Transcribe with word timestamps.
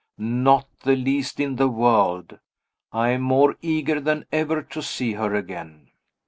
Not 0.17 0.65
the 0.83 0.95
least 0.95 1.39
in 1.39 1.57
the 1.57 1.67
world 1.67 2.39
I 2.91 3.09
am 3.09 3.21
more 3.21 3.55
eager 3.61 4.01
than 4.01 4.25
ever 4.31 4.63
to 4.63 4.81
see 4.81 5.13
her 5.13 5.35
again. 5.35 5.89